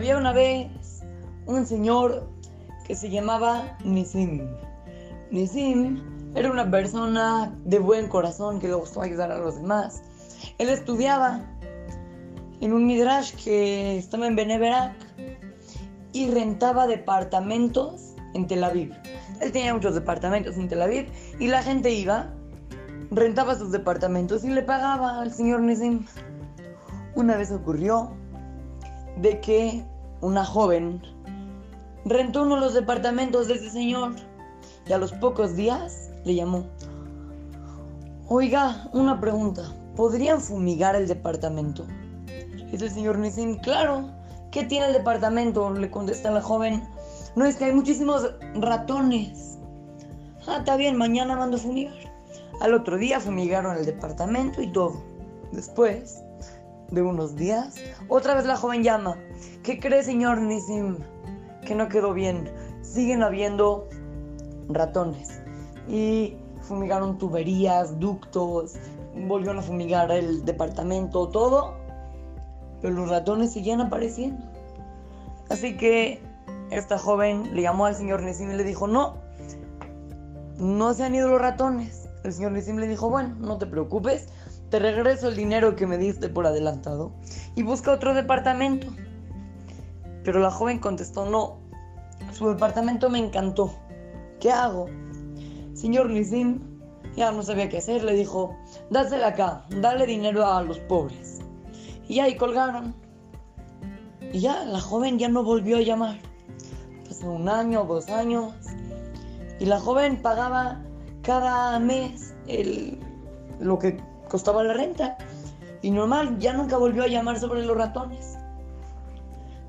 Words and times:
Había 0.00 0.16
una 0.16 0.32
vez 0.32 0.70
un 1.44 1.66
señor 1.66 2.26
que 2.86 2.94
se 2.94 3.10
llamaba 3.10 3.76
Nisim. 3.84 4.48
Nisim 5.30 6.00
era 6.34 6.50
una 6.50 6.70
persona 6.70 7.54
de 7.66 7.78
buen 7.80 8.08
corazón 8.08 8.60
que 8.60 8.68
le 8.68 8.72
gustó 8.72 9.02
ayudar 9.02 9.30
a 9.30 9.36
los 9.36 9.56
demás. 9.56 10.00
Él 10.56 10.70
estudiaba 10.70 11.42
en 12.62 12.72
un 12.72 12.86
midrash 12.86 13.34
que 13.44 13.98
estaba 13.98 14.26
en 14.26 14.36
Beneverak 14.36 14.94
y 16.14 16.30
rentaba 16.30 16.86
departamentos 16.86 18.14
en 18.32 18.46
Tel 18.46 18.64
Aviv. 18.64 18.94
Él 19.42 19.52
tenía 19.52 19.74
muchos 19.74 19.94
departamentos 19.94 20.56
en 20.56 20.66
Tel 20.66 20.80
Aviv 20.80 21.10
y 21.38 21.48
la 21.48 21.62
gente 21.62 21.92
iba, 21.92 22.32
rentaba 23.10 23.54
sus 23.54 23.70
departamentos 23.70 24.44
y 24.44 24.48
le 24.48 24.62
pagaba 24.62 25.20
al 25.20 25.30
señor 25.30 25.60
Nisim. 25.60 26.06
Una 27.14 27.36
vez 27.36 27.52
ocurrió 27.52 28.16
de 29.16 29.40
que 29.40 29.84
una 30.20 30.44
joven 30.44 31.02
rentó 32.04 32.42
uno 32.42 32.56
de 32.56 32.60
los 32.62 32.74
departamentos 32.74 33.48
de 33.48 33.54
ese 33.54 33.70
señor 33.70 34.14
y 34.86 34.92
a 34.92 34.98
los 34.98 35.12
pocos 35.12 35.56
días 35.56 36.10
le 36.24 36.34
llamó. 36.34 36.64
Oiga, 38.28 38.88
una 38.92 39.20
pregunta, 39.20 39.62
¿podrían 39.96 40.40
fumigar 40.40 40.94
el 40.96 41.08
departamento? 41.08 41.86
Dice 42.70 42.84
el 42.84 42.90
señor 42.90 43.18
Nisim, 43.18 43.58
claro, 43.58 44.08
¿qué 44.50 44.64
tiene 44.64 44.86
el 44.86 44.92
departamento? 44.92 45.70
Le 45.72 45.90
contesta 45.90 46.30
la 46.30 46.40
joven, 46.40 46.82
no 47.34 47.44
es 47.44 47.56
que 47.56 47.66
hay 47.66 47.72
muchísimos 47.72 48.32
ratones. 48.54 49.58
Ah, 50.46 50.58
está 50.58 50.76
bien, 50.76 50.96
mañana 50.96 51.36
mando 51.36 51.56
a 51.56 51.60
fumigar. 51.60 51.94
Al 52.60 52.74
otro 52.74 52.96
día 52.96 53.20
fumigaron 53.20 53.76
el 53.76 53.86
departamento 53.86 54.62
y 54.62 54.70
todo. 54.70 55.02
Después 55.52 56.22
de 56.90 57.02
unos 57.02 57.36
días, 57.36 57.74
otra 58.08 58.34
vez 58.34 58.46
la 58.46 58.56
joven 58.56 58.82
llama. 58.82 59.16
¿Qué 59.62 59.78
cree, 59.78 60.02
señor 60.02 60.40
Nisim? 60.40 60.98
Que 61.64 61.74
no 61.74 61.88
quedó 61.88 62.12
bien. 62.12 62.50
Siguen 62.82 63.22
habiendo 63.22 63.88
ratones. 64.68 65.40
Y 65.88 66.36
fumigaron 66.62 67.18
tuberías, 67.18 67.98
ductos, 67.98 68.74
volvieron 69.28 69.58
a 69.58 69.62
fumigar 69.62 70.10
el 70.10 70.44
departamento, 70.44 71.28
todo. 71.28 71.74
Pero 72.80 72.94
los 72.94 73.10
ratones 73.10 73.52
siguen 73.52 73.80
apareciendo. 73.80 74.44
Así 75.48 75.76
que 75.76 76.22
esta 76.70 76.98
joven 76.98 77.54
le 77.54 77.62
llamó 77.62 77.86
al 77.86 77.94
señor 77.94 78.22
Nisim 78.22 78.50
y 78.52 78.56
le 78.56 78.64
dijo, 78.64 78.86
no, 78.86 79.16
no 80.58 80.94
se 80.94 81.04
han 81.04 81.14
ido 81.14 81.28
los 81.28 81.40
ratones. 81.40 82.08
El 82.24 82.32
señor 82.32 82.52
Nisim 82.52 82.76
le 82.76 82.86
dijo, 82.86 83.10
bueno, 83.10 83.34
no 83.40 83.58
te 83.58 83.66
preocupes, 83.66 84.28
te 84.70 84.78
regreso 84.78 85.28
el 85.28 85.36
dinero 85.36 85.74
que 85.74 85.86
me 85.86 85.98
diste 85.98 86.28
por 86.28 86.46
adelantado 86.46 87.12
y 87.56 87.62
busca 87.62 87.92
otro 87.92 88.14
departamento. 88.14 88.86
Pero 90.24 90.38
la 90.40 90.50
joven 90.50 90.78
contestó, 90.78 91.26
no, 91.26 91.58
su 92.32 92.48
departamento 92.48 93.10
me 93.10 93.18
encantó. 93.18 93.74
¿Qué 94.38 94.50
hago? 94.50 94.86
Señor 95.74 96.10
Nisim 96.10 96.60
ya 97.16 97.32
no 97.32 97.42
sabía 97.42 97.68
qué 97.68 97.78
hacer, 97.78 98.04
le 98.04 98.14
dijo, 98.14 98.56
dásela 98.90 99.28
acá, 99.28 99.64
dale 99.80 100.06
dinero 100.06 100.46
a 100.46 100.62
los 100.62 100.78
pobres. 100.80 101.40
Y 102.08 102.20
ahí 102.20 102.36
colgaron. 102.36 102.94
Y 104.32 104.40
ya, 104.40 104.64
la 104.64 104.80
joven 104.80 105.18
ya 105.18 105.28
no 105.28 105.42
volvió 105.42 105.78
a 105.78 105.80
llamar. 105.80 106.18
Pasó 107.08 107.30
un 107.30 107.48
año, 107.48 107.84
dos 107.84 108.08
años. 108.08 108.54
Y 109.58 109.66
la 109.66 109.80
joven 109.80 110.22
pagaba 110.22 110.80
cada 111.22 111.78
mes 111.80 112.34
el, 112.46 112.98
lo 113.58 113.78
que 113.78 114.00
costaba 114.30 114.64
la 114.64 114.72
renta. 114.72 115.18
Y 115.82 115.90
normal, 115.90 116.38
ya 116.38 116.54
nunca 116.54 116.78
volvió 116.78 117.02
a 117.02 117.08
llamar 117.08 117.38
sobre 117.38 117.64
los 117.64 117.76
ratones. 117.76 118.38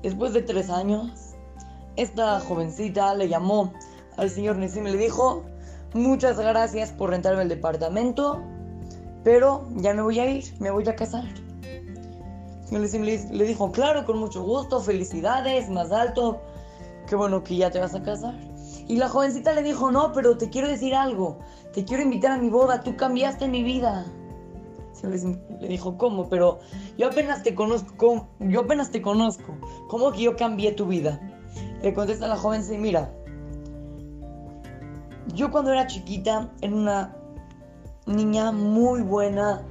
Después 0.02 0.32
de 0.32 0.42
tres 0.42 0.70
años, 0.70 1.34
esta 1.96 2.40
jovencita 2.40 3.14
le 3.14 3.28
llamó 3.28 3.72
al 4.16 4.30
señor 4.30 4.56
Nessim 4.56 4.86
y 4.86 4.92
le 4.92 4.98
dijo, 4.98 5.44
muchas 5.94 6.38
gracias 6.38 6.90
por 6.92 7.10
rentarme 7.10 7.42
el 7.42 7.48
departamento, 7.48 8.42
pero 9.24 9.66
ya 9.76 9.94
me 9.94 10.02
voy 10.02 10.18
a 10.18 10.30
ir, 10.30 10.44
me 10.58 10.70
voy 10.70 10.88
a 10.88 10.96
casar. 10.96 11.24
El 12.70 12.90
le, 12.90 13.24
le 13.30 13.44
dijo, 13.44 13.70
claro, 13.70 14.04
con 14.06 14.18
mucho 14.18 14.42
gusto, 14.42 14.80
felicidades, 14.80 15.68
más 15.68 15.92
alto, 15.92 16.40
qué 17.06 17.16
bueno 17.16 17.44
que 17.44 17.56
ya 17.56 17.70
te 17.70 17.78
vas 17.78 17.94
a 17.94 18.02
casar. 18.02 18.34
Y 18.88 18.96
la 18.96 19.08
jovencita 19.08 19.52
le 19.52 19.62
dijo, 19.62 19.90
no, 19.90 20.12
pero 20.12 20.36
te 20.36 20.48
quiero 20.50 20.68
decir 20.68 20.94
algo, 20.94 21.38
te 21.72 21.84
quiero 21.84 22.02
invitar 22.02 22.32
a 22.32 22.38
mi 22.38 22.48
boda, 22.48 22.82
tú 22.82 22.96
cambiaste 22.96 23.46
mi 23.46 23.62
vida. 23.62 24.06
Le 25.02 25.68
dijo, 25.68 25.98
¿cómo? 25.98 26.28
Pero 26.28 26.60
yo 26.96 27.08
apenas 27.08 27.42
te 27.42 27.54
conozco, 27.54 28.28
yo 28.38 28.60
apenas 28.60 28.90
te 28.90 29.02
conozco. 29.02 29.56
¿Cómo 29.88 30.12
que 30.12 30.22
yo 30.22 30.36
cambié 30.36 30.72
tu 30.72 30.86
vida? 30.86 31.20
Le 31.82 31.92
contesta 31.92 32.28
la 32.28 32.36
joven, 32.36 32.62
sí, 32.62 32.78
mira, 32.78 33.12
yo 35.34 35.50
cuando 35.50 35.72
era 35.72 35.86
chiquita 35.86 36.50
era 36.60 36.74
una 36.74 37.16
niña 38.06 38.52
muy 38.52 39.02
buena, 39.02 39.62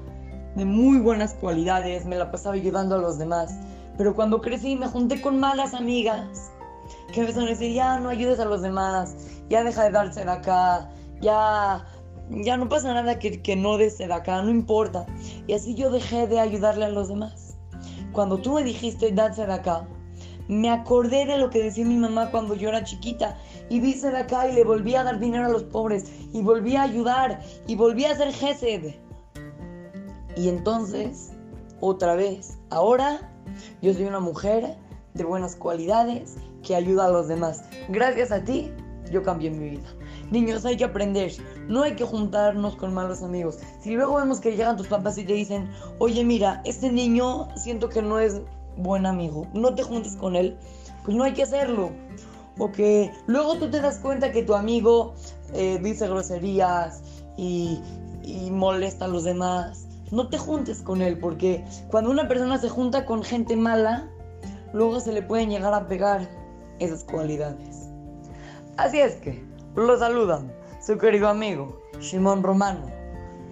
de 0.56 0.66
muy 0.66 1.00
buenas 1.00 1.34
cualidades, 1.36 2.06
me 2.06 2.18
la 2.18 2.32
pasaba 2.32 2.56
ayudando 2.56 2.96
a 2.96 2.98
los 2.98 3.18
demás. 3.18 3.58
Pero 3.98 4.16
cuando 4.16 4.42
crecí 4.42 4.76
me 4.76 4.88
junté 4.88 5.22
con 5.22 5.40
malas 5.40 5.74
amigas 5.74 6.52
que 7.14 7.22
empezaron 7.22 7.48
a 7.48 7.52
decir, 7.52 7.74
ya 7.74 8.00
no 8.00 8.10
ayudes 8.10 8.40
a 8.40 8.46
los 8.46 8.62
demás, 8.62 9.16
ya 9.50 9.64
deja 9.64 9.84
de 9.84 9.92
darse 9.92 10.26
de 10.26 10.32
acá, 10.32 10.90
ya 11.22 11.86
ya 12.32 12.58
no 12.58 12.70
pasa 12.70 12.94
nada 12.94 13.20
que, 13.20 13.42
que 13.42 13.56
no 13.56 13.78
des 13.78 13.98
de 13.98 14.12
acá, 14.12 14.42
no 14.42 14.50
importa. 14.50 15.06
Y 15.48 15.54
así 15.54 15.76
yo 15.76 15.90
dejé 15.90 16.28
de 16.28 16.40
ayudarle 16.40 16.86
a 16.86 16.90
los 16.90 17.10
demás. 17.10 17.58
Cuando 18.14 18.38
tú 18.38 18.54
me 18.54 18.64
dijiste, 18.64 19.12
de 19.12 19.22
acá, 19.22 19.88
me 20.48 20.70
acordé 20.70 21.26
de 21.26 21.38
lo 21.38 21.50
que 21.50 21.64
decía 21.64 21.86
mi 21.86 21.98
mamá 21.98 22.32
cuando 22.32 22.56
yo 22.56 22.70
era 22.70 22.84
chiquita. 22.84 23.38
Y 23.70 23.80
de 23.80 24.18
acá 24.18 24.50
y 24.50 24.54
le 24.54 24.64
volví 24.64 24.96
a 24.96 25.04
dar 25.04 25.20
dinero 25.20 25.46
a 25.46 25.50
los 25.50 25.64
pobres. 25.64 26.12
Y 26.34 26.42
volví 26.42 26.76
a 26.76 26.84
ayudar. 26.84 27.42
Y 27.68 27.76
volví 27.76 28.06
a 28.06 28.12
hacer 28.12 28.34
gesed. 28.34 28.96
Y 30.36 30.50
entonces, 30.50 31.32
otra 31.80 32.16
vez, 32.16 32.58
ahora 32.70 33.32
yo 33.82 33.94
soy 33.94 34.06
una 34.06 34.20
mujer 34.20 34.78
de 35.14 35.24
buenas 35.24 35.56
cualidades 35.56 36.38
que 36.64 36.76
ayuda 36.76 37.06
a 37.06 37.10
los 37.10 37.28
demás. 37.28 37.64
Gracias 37.90 38.32
a 38.32 38.44
ti, 38.44 38.72
yo 39.12 39.24
cambié 39.24 39.50
mi 39.52 39.70
vida. 39.70 39.90
Niños, 40.32 40.66
hay 40.66 40.78
que 40.78 40.86
aprender. 40.86 41.32
No 41.68 41.84
hay 41.84 41.96
que 41.96 42.06
juntarnos 42.06 42.76
con 42.78 42.94
malos 42.94 43.22
amigos. 43.22 43.60
Si 43.82 43.94
luego 43.96 44.16
vemos 44.16 44.40
que 44.40 44.56
llegan 44.56 44.78
tus 44.78 44.88
papás 44.88 45.18
y 45.18 45.26
te 45.26 45.34
dicen, 45.34 45.70
oye, 46.00 46.24
mira, 46.24 46.62
este 46.66 46.92
niño 46.92 47.50
siento 47.56 47.90
que 47.90 48.02
no 48.02 48.18
es 48.18 48.42
buen 48.78 49.06
amigo, 49.06 49.46
no 49.54 49.76
te 49.76 49.84
juntes 49.84 50.16
con 50.16 50.36
él, 50.36 50.58
pues 51.04 51.16
no 51.16 51.24
hay 51.24 51.34
que 51.34 51.44
hacerlo. 51.44 51.92
O 52.58 52.72
que 52.72 53.12
luego 53.28 53.58
tú 53.58 53.70
te 53.70 53.82
das 53.82 54.00
cuenta 54.00 54.32
que 54.32 54.44
tu 54.44 54.56
amigo 54.56 55.14
eh, 55.54 55.80
dice 55.84 56.08
groserías 56.08 57.02
y, 57.38 57.80
y 58.24 58.50
molesta 58.52 59.06
a 59.06 59.08
los 59.10 59.26
demás. 59.26 59.86
No 60.12 60.30
te 60.30 60.38
juntes 60.38 60.82
con 60.82 61.02
él, 61.02 61.18
porque 61.18 61.64
cuando 61.90 62.10
una 62.10 62.28
persona 62.28 62.58
se 62.58 62.70
junta 62.70 63.06
con 63.06 63.24
gente 63.24 63.56
mala, 63.56 64.10
luego 64.74 65.00
se 65.00 65.12
le 65.12 65.22
pueden 65.22 65.50
llegar 65.50 65.74
a 65.74 65.88
pegar 65.88 66.30
esas 66.80 67.04
cualidades. 67.04 67.90
Así 68.78 69.00
es 69.00 69.16
que, 69.16 69.44
lo 69.76 69.98
saludan 69.98 70.52
su 70.82 70.98
querido 70.98 71.30
amigo 71.30 71.80
Shimon 72.00 72.44
Romano 72.44 72.92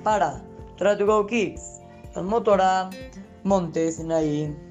para 0.03 0.41
Try 0.77 0.97
to 0.97 1.05
Go 1.05 1.25
Kids, 1.25 1.81
el 2.15 2.23
Motora 2.23 2.89
Montes 3.43 3.97
Sinaí. 3.97 4.68